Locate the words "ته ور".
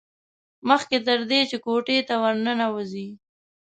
2.07-2.35